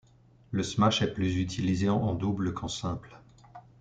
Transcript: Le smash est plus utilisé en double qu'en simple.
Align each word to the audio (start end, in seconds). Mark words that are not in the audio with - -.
Le 0.49 0.63
smash 0.63 1.03
est 1.03 1.13
plus 1.13 1.37
utilisé 1.37 1.87
en 1.87 2.15
double 2.15 2.55
qu'en 2.55 2.67
simple. 2.67 3.19